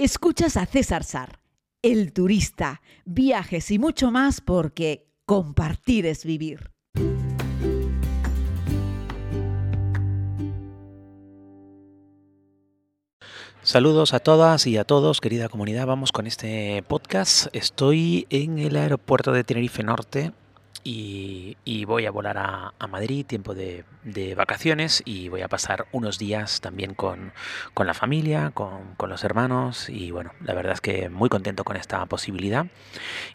[0.00, 1.40] Escuchas a César Sar,
[1.82, 6.70] el turista, viajes y mucho más porque compartir es vivir.
[13.64, 15.88] Saludos a todas y a todos, querida comunidad.
[15.88, 17.48] Vamos con este podcast.
[17.52, 20.30] Estoy en el aeropuerto de Tenerife Norte
[20.90, 23.84] y, voy a volar a, Madrid, tiempo de,
[24.36, 27.32] vacaciones, y voy a pasar unos días también con,
[27.76, 32.04] la familia, con, los hermanos, y bueno, la verdad es que muy contento con esta
[32.06, 32.66] posibilidad.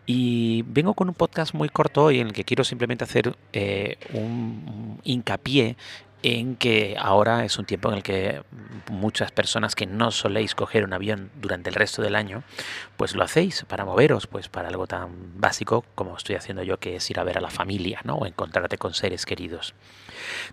[0.06, 3.98] Y vengo con un podcast muy corto hoy en el que quiero simplemente hacer eh,
[4.14, 5.78] un hincapié
[6.24, 8.44] en que ahora es un tiempo en el que
[8.90, 12.44] muchas personas que no soléis coger un avión durante el resto del año,
[12.96, 16.96] pues lo hacéis para moveros, pues para algo tan básico como estoy haciendo yo, que
[16.96, 18.16] es ir a ver a la familia, ¿no?
[18.16, 19.76] O encontrarte con seres queridos.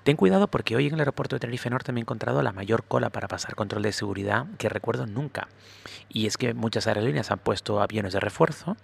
[0.03, 2.83] Ten cuidado porque hoy en el aeropuerto de Tenerife Norte me he encontrado la mayor
[2.85, 5.49] cola para pasar control de seguridad que recuerdo nunca.
[6.09, 8.77] Y es que muchas aerolíneas han puesto aviones de refuerzo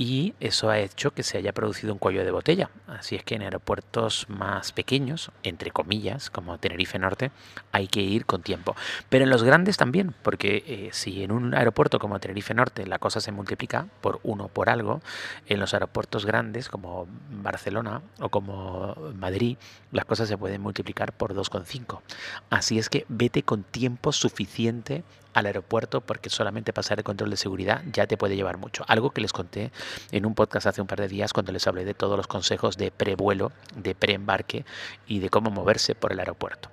[0.00, 2.70] y eso ha hecho que se haya producido un cuello de botella.
[2.86, 7.32] Así es que en aeropuertos más pequeños, entre comillas, como Tenerife Norte,
[7.70, 8.74] hay que ir con tiempo.
[9.10, 12.98] Pero en los grandes también, porque eh, si en un aeropuerto como Tenerife Norte la
[12.98, 15.02] cosa se multiplica por uno por algo,
[15.46, 19.58] en los aeropuertos grandes como Barcelona o como Madrid,
[19.92, 22.00] las cosas se pueden multiplicar por 2,5.
[22.48, 27.36] Así es que vete con tiempo suficiente al aeropuerto porque solamente pasar el control de
[27.36, 28.84] seguridad ya te puede llevar mucho.
[28.88, 29.70] Algo que les conté
[30.12, 32.76] en un podcast hace un par de días cuando les hablé de todos los consejos
[32.76, 34.64] de prevuelo, de preembarque
[35.06, 36.70] y de cómo moverse por el aeropuerto.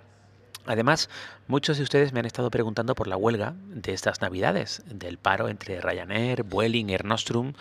[0.67, 1.09] Además,
[1.47, 5.47] muchos de ustedes me han estado preguntando por la huelga de estas navidades, del paro
[5.49, 7.53] entre Ryanair, Vueling, Air Nostrum,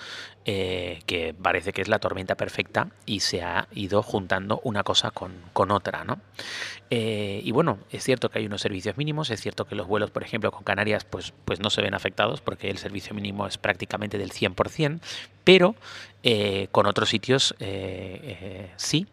[0.44, 5.10] eh, que parece que es la tormenta perfecta y se ha ido juntando una cosa
[5.10, 6.04] con, otra.
[6.04, 6.20] ¿no?
[6.90, 10.10] Eh, y bueno, es cierto que hay unos servicios mínimos, es cierto que los vuelos,
[10.10, 13.58] por ejemplo, con Canarias, pues, pues no se ven afectados porque el servicio mínimo es
[13.58, 15.00] prácticamente del 100%,
[15.44, 15.74] pero
[16.22, 17.54] eh, con otros sitios
[18.76, 19.06] sí.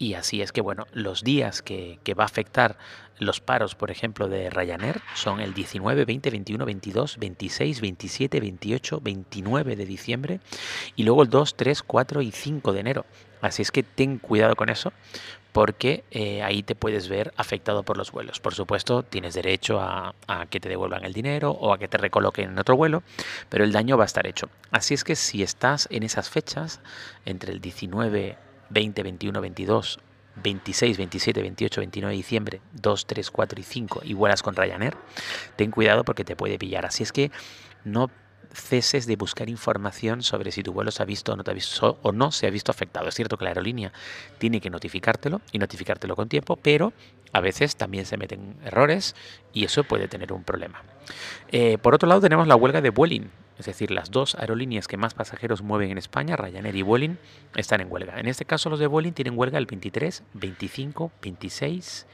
[0.00, 2.78] Y así es que, bueno, los días que, que va a afectar
[3.18, 9.00] los paros, por ejemplo, de Ryanair son el 19, 20, 21, 22, 26, 27, 28,
[9.02, 10.40] 29 de diciembre
[10.96, 13.04] y luego el 2, 3, 4 y 5 de enero.
[13.42, 14.90] Así es que ten cuidado con eso
[15.52, 18.40] porque eh, ahí te puedes ver afectado por los vuelos.
[18.40, 21.98] Por supuesto, tienes derecho a, a, que te devuelvan el dinero o a que te
[21.98, 23.02] recoloquen en otro vuelo,
[23.50, 24.48] pero el daño va a estar hecho.
[24.70, 26.80] Así es que si estás en esas fechas,
[27.26, 28.38] entre el 19,
[28.70, 30.00] 20, 21, 22
[30.42, 34.96] 26, 27, 28, 29 de diciembre, 2, 3, 4 y 5 y vuelas con Ryanair,
[35.56, 36.86] ten cuidado porque te puede pillar.
[36.86, 37.30] Así es que
[37.84, 38.10] no
[38.52, 41.54] ceses de buscar información sobre si tu vuelo se ha visto o no, te ha
[41.54, 43.08] visto, o no se ha visto afectado.
[43.08, 43.92] Es cierto que la aerolínea
[44.38, 46.92] tiene que notificártelo y notificártelo con tiempo, pero
[47.32, 49.14] a veces también se meten errores
[49.52, 50.82] y eso puede tener un problema.
[51.52, 54.96] Eh, por otro lado tenemos la huelga de Vueling es decir, las dos aerolíneas que
[54.96, 57.18] más pasajeros mueven en España, Ryanair y Vueling,
[57.54, 58.18] están en huelga.
[58.18, 62.06] En este caso los de Vueling tienen huelga el 23, 25, 26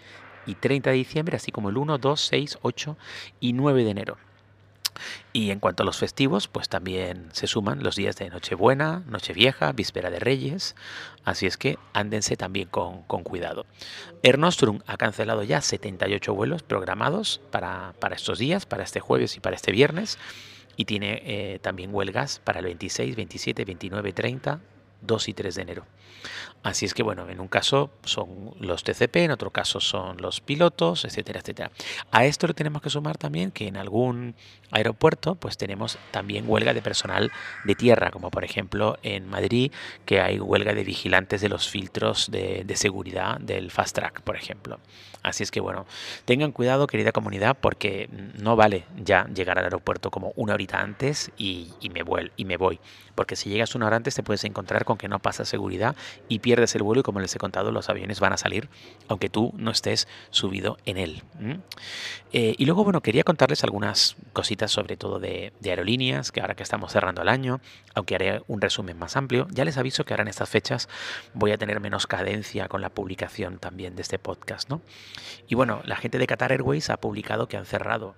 [0.46, 2.96] y 30 de diciembre, así como el 1, 2, 6, 8
[3.38, 4.16] y 9 de enero.
[5.32, 9.70] Y en cuanto a los festivos, pues también se suman los días de Nochebuena, Nochevieja,
[9.70, 10.74] Víspera de Reyes.
[11.24, 13.66] Así es que ándense también con, cuidado.
[14.24, 19.36] Air Nostrum ha cancelado ya 78 vuelos programados para, para estos días, para este jueves
[19.36, 20.18] y para este viernes
[20.76, 24.60] y tiene eh, también huelgas para el 26, 27, 29, 30,
[25.06, 25.87] 2 y 3 de enero.
[26.62, 30.41] Así es que bueno, en un caso son los TCP, en otro caso son los
[30.41, 31.71] pilotos, etcétera, etcétera.
[32.11, 34.34] A esto le tenemos que sumar también que en algún
[34.72, 37.31] aeropuerto pues tenemos también huelga de personal
[37.65, 39.71] de tierra, como por ejemplo en Madrid
[40.05, 44.81] que hay huelga de vigilantes de los filtros de, seguridad del Fast Track, por ejemplo.
[45.23, 45.87] Así es que bueno,
[46.25, 51.31] tengan cuidado querida comunidad porque no vale ya llegar al aeropuerto como una horita antes
[51.37, 52.03] y, me,
[52.37, 52.81] y me voy.
[53.15, 55.96] Porque si llegas una hora antes te puedes encontrar con que no pasa seguridad
[56.28, 58.68] y pierdes el vuelo y como les he contado, los aviones van a salir
[59.08, 61.22] aunque tú no estés subido en él.
[62.32, 66.62] Eh, y luego, bueno, quería contarles algunas cositas sobre todo de, aerolíneas, que ahora que
[66.62, 67.60] estamos cerrando el año,
[67.94, 70.88] aunque haré un resumen más amplio, ya les aviso que ahora en estas fechas
[71.34, 74.81] voy a tener menos cadencia con la publicación también de este podcast, ¿no?
[75.49, 78.14] Y bueno, la gente de Qatar Airways ha publicado que han cerrado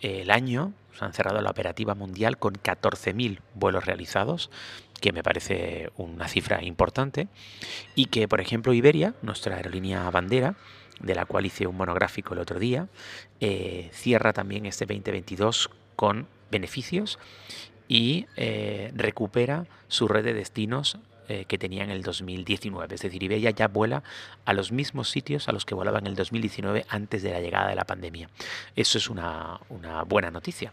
[0.00, 4.50] el año, han cerrado la operativa mundial con 14.000 vuelos realizados,
[5.00, 7.28] que me parece una cifra importante,
[7.94, 10.56] y que, por ejemplo, Iberia, nuestra aerolínea bandera,
[11.00, 12.88] de la cual hice un monográfico el otro día,
[13.40, 17.18] eh, cierra también este 2022 con beneficios
[17.88, 20.98] y eh, recupera su red de destinos
[21.30, 22.92] eh, que tenía en el 2019.
[22.92, 24.02] Es decir, Iberia ya vuela
[24.44, 27.68] a los mismos sitios a los que volaba en el 2019 antes de la llegada
[27.68, 28.28] de la pandemia.
[28.74, 29.60] Eso es una,
[30.08, 30.72] buena noticia.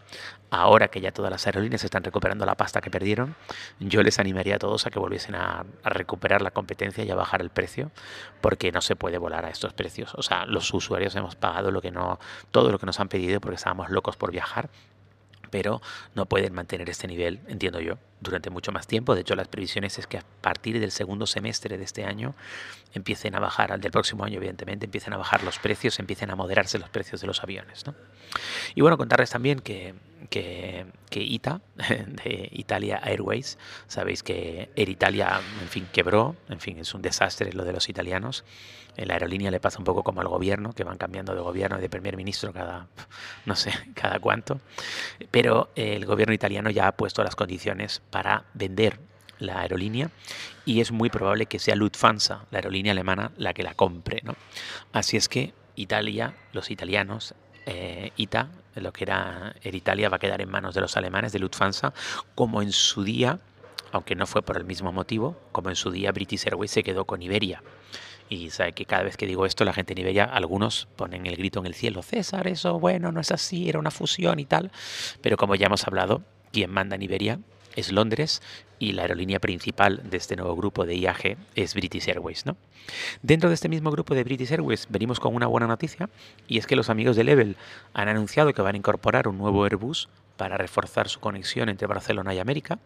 [0.50, 3.36] Ahora que ya todas las aerolíneas están recuperando la pasta que perdieron,
[3.78, 7.14] yo les animaría a todos a que volviesen a, a recuperar la competencia y a
[7.14, 7.92] bajar el precio,
[8.40, 10.12] porque no se puede volar a estos precios.
[10.16, 12.18] O sea, los usuarios hemos pagado lo que no,
[12.50, 14.70] todo lo que nos han pedido porque estábamos locos por viajar
[15.50, 15.80] pero
[16.14, 19.14] no pueden mantener este nivel, entiendo yo, durante mucho más tiempo.
[19.14, 22.34] De hecho, las previsiones es que a partir del segundo semestre de este año
[22.94, 26.36] empiecen a bajar, al del próximo año, evidentemente, empiecen a bajar los precios, empiecen a
[26.36, 27.86] moderarse los precios de los aviones.
[27.86, 27.94] ¿no?
[28.74, 29.94] Y bueno, contarles también que,
[30.30, 36.94] que, ITA, de Italia Airways, sabéis que Air Italia, en fin, quebró, en fin, es
[36.94, 38.44] un desastre lo de los italianos.
[38.96, 41.78] En la aerolínea le pasa un poco como al gobierno, que van cambiando de gobierno
[41.78, 42.88] y de primer ministro cada,
[43.46, 44.60] no sé, cada cuánto.
[45.30, 48.98] Pero el gobierno italiano ya ha puesto las condiciones para vender
[49.38, 50.10] la aerolínea
[50.64, 54.20] y es muy probable que sea Lufthansa, la aerolínea alemana, la que la compre.
[54.24, 54.34] ¿no?
[54.92, 57.34] Así es que Italia, los italianos,
[57.70, 61.38] eh, ITA, lo que era Italia, va a quedar en manos de los alemanes de
[61.38, 61.92] Lufthansa,
[62.34, 63.40] como en su día,
[63.92, 67.04] aunque no fue por el mismo motivo, como en su día British Airways se quedó
[67.04, 67.62] con Iberia.
[68.30, 71.36] Y sabe que cada vez que digo esto, la gente en Iberia, algunos ponen el
[71.36, 74.70] grito en el cielo, César, eso bueno, no es así, era una fusión y tal.
[75.20, 76.22] Pero como ya hemos hablado,
[76.52, 77.38] quien manda en Iberia
[77.78, 78.42] es Londres
[78.78, 82.44] y la aerolínea principal de este nuevo grupo de IAG es British Airways.
[82.44, 82.56] ¿no?
[83.22, 86.08] Dentro de este mismo grupo de British Airways venimos con una buena noticia
[86.48, 87.56] y es que los amigos de Level
[87.94, 92.34] han anunciado que van a incorporar un nuevo Airbus para reforzar su conexión entre Barcelona
[92.34, 92.78] y América.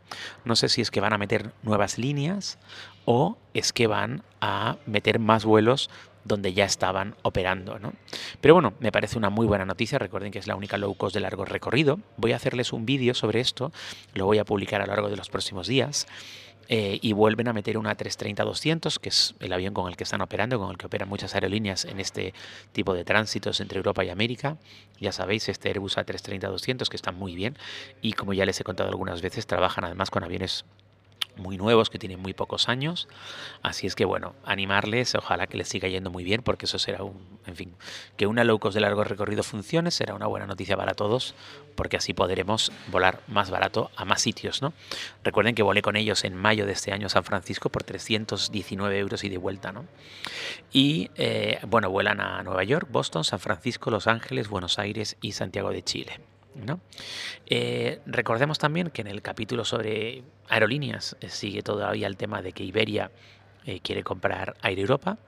[0.44, 2.58] No sé si es que van a meter nuevas líneas
[3.04, 5.90] o es que van a meter más vuelos
[6.24, 7.78] donde ya estaban operando.
[7.78, 7.92] ¿no?
[8.40, 9.98] Pero bueno, me parece una muy buena noticia.
[9.98, 11.98] Recuerden que es la única low cost de largo recorrido.
[12.16, 13.72] Voy a hacerles un vídeo sobre esto,
[14.14, 16.06] lo voy a publicar a lo largo de los próximos días.
[16.68, 20.20] Eh, y vuelven a meter una 330-200, que es el avión con el que están
[20.22, 22.32] operando, con el que operan muchas aerolíneas en este
[22.72, 24.56] tipo de tránsitos entre Europa y América.
[25.00, 27.58] Ya sabéis, este Airbus A330-200 que está muy bien
[28.00, 30.64] y como ya les he contado algunas veces, trabajan además con aviones
[31.36, 33.08] muy nuevos que tienen muy pocos años.
[33.62, 37.02] Así es que bueno, animarles, ojalá que les siga yendo muy bien, porque eso será
[37.02, 37.74] un, en fin,
[38.16, 41.34] que una low cost de largo recorrido funcione, será una buena noticia para todos,
[41.74, 44.72] porque así podremos volar más barato a más sitios, ¿no?
[45.24, 48.98] Recuerden que volé con ellos en mayo de este año a San Francisco por 319
[48.98, 49.86] euros y de vuelta, ¿no?
[50.72, 55.32] Y eh, bueno, vuelan a Nueva York, Boston, San Francisco, Los Ángeles, Buenos Aires y
[55.32, 56.31] Santiago de Chile.
[56.54, 56.80] ¿No?
[57.46, 62.52] Eh, recordemos también que en el capítulo sobre aerolíneas eh, sigue todavía el tema de
[62.52, 63.10] que Iberia
[63.64, 65.18] eh, quiere comprar Air Europa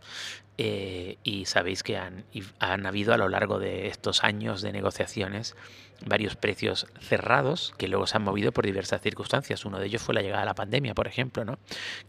[0.56, 2.24] y sabéis que han,
[2.60, 5.56] han, habido a lo largo de estos años de negociaciones
[6.06, 9.64] varios precios cerrados que luego se han movido por diversas circunstancias.
[9.64, 11.58] Uno de ellos fue la llegada de la pandemia, por ejemplo, ¿no?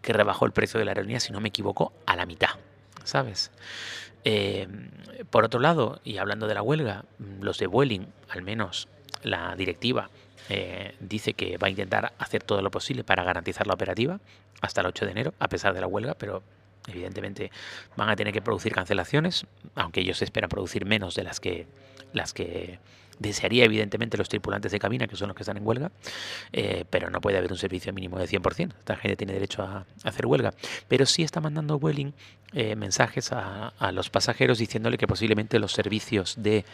[0.04, 2.50] que rebajó el precio de la aerolínea, si no me equivoco, a la mitad.
[3.04, 3.52] ¿Sabes?
[5.30, 7.06] por otro lado, y hablando de la huelga,
[7.42, 8.88] los de Vueling, al menos
[9.26, 10.10] la directiva
[10.50, 14.20] eh, dice que va a intentar hacer todo lo posible para garantizar la operativa
[14.62, 16.44] hasta el 8 de enero, a pesar de la huelga, pero
[16.88, 17.52] evidentemente
[17.96, 21.68] van a tener que producir cancelaciones, aunque ellos esperan producir menos de las que
[22.14, 22.80] las que
[23.18, 25.92] desearía evidentemente los tripulantes de cabina, que son los que están en huelga,
[26.52, 28.74] eh, pero no puede haber un servicio mínimo de 100%.
[28.78, 30.54] Esta gente tiene derecho a, hacer huelga.
[30.88, 32.14] Pero sí está mandando Vueling
[32.54, 36.66] eh, mensajes a, a, los pasajeros diciéndole que posiblemente los servicios de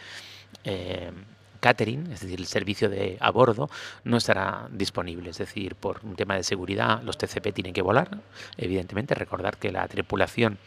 [1.62, 3.70] catering, es decir, el servicio de a bordo,
[4.02, 5.30] no estará disponible.
[5.30, 8.18] Es decir, por un tema de seguridad, los TCP tienen que volar.
[8.56, 10.58] Evidentemente, recordar que la tripulación,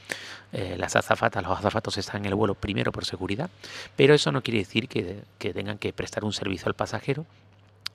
[0.53, 3.49] eh, las azafatas, los azafatos están en el vuelo primero por seguridad,
[3.97, 7.25] pero eso no quiere decir que, que tengan que prestar un servicio al pasajero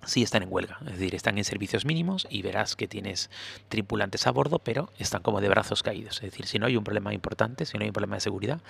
[0.05, 3.31] sí están en huelga, es decir, están en servicios mínimos y verás que tienes
[3.69, 6.17] tripulantes a bordo, pero están como de brazos caídos.
[6.17, 8.61] Es decir, si no hay un problema importante, si no hay un problema de seguridad,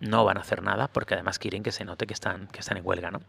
[0.00, 2.76] no van a hacer nada porque además quieren que se note que están, que están
[2.76, 3.10] en huelga.
[3.10, 3.22] ¿no?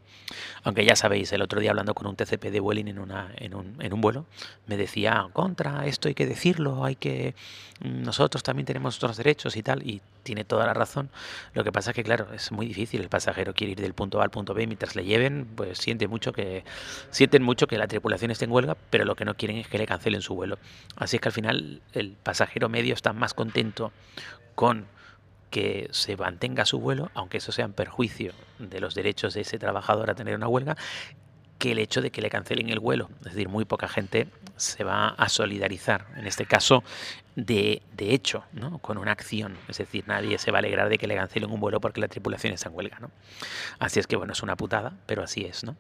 [0.64, 3.56] Aunque ya sabéis, el otro día hablando con un TCP de Vueling en, una, en,
[3.56, 4.26] un, en un vuelo,
[4.66, 7.36] me decía, contra, esto hay que decirlo, hay que...
[7.80, 11.10] Mm, nosotros también tenemos otros derechos y tal, y tiene toda la razón.
[11.54, 13.00] Lo que pasa es que, claro, es muy difícil.
[13.00, 16.10] El pasajero quiere ir del punto A al punto B mientras le lleven, pues siente
[16.10, 16.66] mucho que
[17.12, 19.78] sienten mucho que la tripulación esté en huelga, pero lo que no quieren es que
[19.78, 20.60] le cancelen su vuelo.
[20.98, 23.94] Así es que al final el pasajero medio está más contento
[24.54, 24.86] con
[25.50, 29.58] que se mantenga su vuelo, aunque eso sea en perjuicio de los derechos de ese
[29.58, 30.76] trabajador a tener una huelga,
[31.58, 33.10] que el hecho de que le cancelen el vuelo.
[33.20, 36.84] Es decir, muy poca gente se va a solidarizar, en este caso,
[37.38, 38.80] de, de hecho, ¿no?
[38.80, 39.58] con una acción.
[39.70, 42.08] Es decir, nadie se va a alegrar de que le cancelen un vuelo porque la
[42.08, 43.00] tripulación está en huelga.
[43.00, 43.12] ¿no?
[43.78, 45.64] Así es que, bueno, es una putada, pero así es.
[45.64, 45.78] ¿no?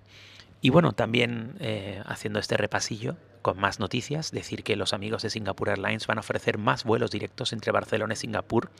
[0.61, 3.15] Y bueno, también eh, haciendo este repasillo
[3.47, 7.11] con más noticias, decir que los amigos de Singapore Airlines van a ofrecer más vuelos
[7.11, 8.71] directos entre Barcelona y Singapur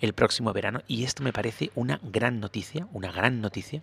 [0.00, 0.82] el próximo verano.
[0.86, 3.82] Y esto me parece una gran noticia, una gran noticia,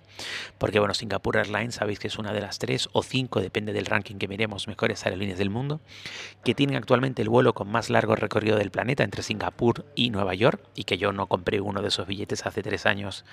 [0.58, 3.88] porque bueno, Singapore Airlines sabéis que es una de las tres o cinco, depende del
[3.88, 5.82] ranking que miremos, mejores aerolíneas del mundo,
[6.46, 10.34] que tienen actualmente el vuelo con más largo recorrido del planeta entre Singapur y Nueva
[10.34, 13.26] York y que yo no compré uno de esos billetes hace tres años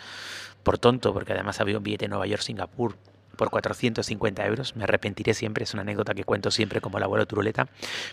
[0.65, 2.97] por tonto, porque además había un billete Nueva York-Singapur
[3.39, 4.77] por 450 euros.
[4.77, 7.69] Me arrepentiré siempre, es una anécdota que cuento siempre como el abuelo Turuleta.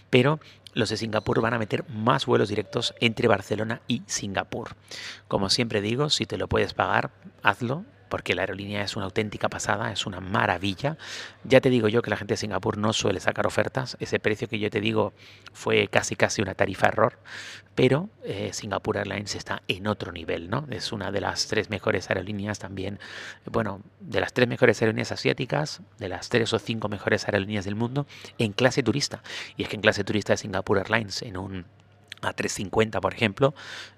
[0.09, 0.39] Pero
[0.73, 4.75] los de Singapur van a meter más vuelos directos entre Barcelona y Singapur.
[5.27, 7.11] Como siempre digo, si te lo puedes pagar,
[7.43, 7.83] hazlo
[8.15, 10.95] porque la aerolínea es una auténtica pasada, es una maravilla.
[11.43, 14.47] Ya te digo yo que la gente de Singapur no suele sacar ofertas, ese precio
[14.47, 15.11] que yo te digo
[15.51, 17.19] fue casi casi una tarifa error,
[17.75, 20.65] pero eh, Singapore Airlines está en otro nivel, ¿no?
[20.69, 22.99] Es una de las tres mejores aerolíneas también,
[23.51, 27.75] bueno, de las tres mejores aerolíneas asiáticas, de las tres o cinco mejores aerolíneas del
[27.75, 28.07] mundo
[28.37, 29.23] en clase turista.
[29.57, 31.65] Y es que en clase turista de Singapore Airlines, en un
[32.21, 33.53] a350, por ejemplo,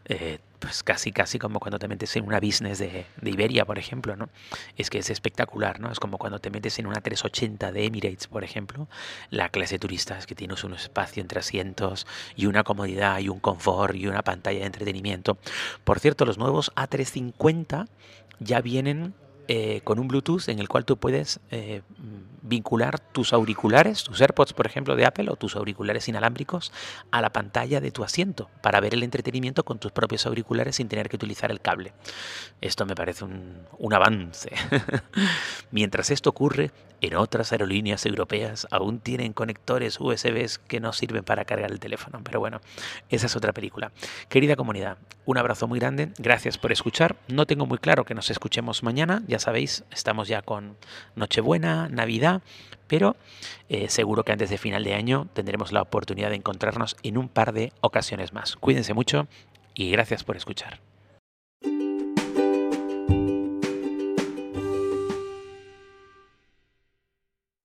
[0.06, 4.18] eh, pues casi casi como cuando te metes en una business de, Iberia, por ejemplo,
[4.18, 4.28] ¿no?
[4.76, 5.90] Es que es espectacular, ¿no?
[5.90, 8.90] Es como cuando te metes en una 380 de Emirates, por ejemplo,
[9.30, 12.06] la clase turista es que tienes un espacio entre asientos
[12.36, 15.38] y una comodidad y un confort y una pantalla de entretenimiento.
[15.86, 17.88] Por cierto, los nuevos A350
[18.42, 19.14] ya vienen
[19.48, 21.82] eh, con un Bluetooth en el cual tú puedes eh,
[22.42, 26.72] vincular tus auriculares, tus AirPods, por ejemplo, de Apple o tus auriculares inalámbricos
[27.12, 30.90] a la pantalla de tu asiento para ver el entretenimiento con tus propios auriculares sin
[30.90, 31.94] tener que utilizar el cable.
[32.62, 34.52] Esto me parece un, un avance.
[35.72, 41.46] Mientras esto ocurre, en otras aerolíneas europeas aún tienen conectores USB que no sirven para
[41.46, 42.22] cargar el teléfono.
[42.24, 42.62] Pero bueno,
[43.10, 43.92] esa es otra película.
[44.30, 46.12] Querida comunidad, un abrazo muy grande.
[46.18, 47.16] Gracias por escuchar.
[47.28, 49.24] No tengo muy claro que nos escuchemos mañana.
[49.28, 50.78] Ya sabéis, estamos ya con
[51.16, 52.42] Nochebuena, Navidad.
[52.88, 53.18] Pero
[53.70, 57.28] eh, seguro que antes de final de año tendremos la oportunidad de encontrarnos en un
[57.28, 58.56] par de ocasiones más.
[58.56, 59.28] Cuídense mucho
[59.74, 60.87] y gracias por escuchar.